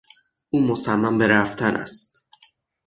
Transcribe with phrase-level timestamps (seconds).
[0.49, 2.27] او مصمم به رفتن است.